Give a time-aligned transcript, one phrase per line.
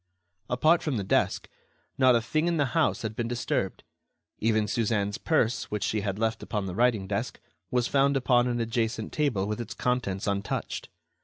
[0.49, 1.47] Apart from the desk,
[1.95, 3.83] not a thing in the house had been disturbed.
[4.39, 7.39] Even Suzanne's purse, which she had left upon the writing desk,
[7.69, 10.89] was found upon an adjacent table with its contents untouched.